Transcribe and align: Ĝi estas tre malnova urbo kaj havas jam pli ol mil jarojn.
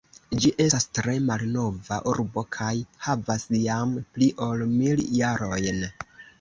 Ĝi 0.43 0.51
estas 0.63 0.87
tre 0.99 1.13
malnova 1.25 1.99
urbo 2.13 2.45
kaj 2.57 2.71
havas 3.09 3.47
jam 3.67 3.95
pli 4.17 4.33
ol 4.49 4.67
mil 4.75 5.07
jarojn. 5.23 5.89